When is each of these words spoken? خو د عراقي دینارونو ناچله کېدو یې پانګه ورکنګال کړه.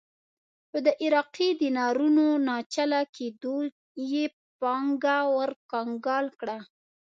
خو 0.69 0.77
د 0.85 0.87
عراقي 1.03 1.49
دینارونو 1.61 2.25
ناچله 2.47 3.01
کېدو 3.15 3.57
یې 4.11 4.23
پانګه 4.59 5.17
ورکنګال 5.37 6.25
کړه. 6.39 6.57